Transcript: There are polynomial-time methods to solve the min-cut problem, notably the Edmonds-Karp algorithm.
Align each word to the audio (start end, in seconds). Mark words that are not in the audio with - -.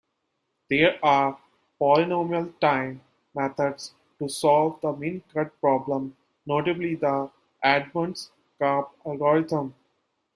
There 0.67 0.97
are 1.05 1.37
polynomial-time 1.79 3.01
methods 3.35 3.93
to 4.17 4.27
solve 4.27 4.81
the 4.81 4.93
min-cut 4.93 5.61
problem, 5.61 6.17
notably 6.43 6.95
the 6.95 7.29
Edmonds-Karp 7.61 8.91
algorithm. 9.05 9.75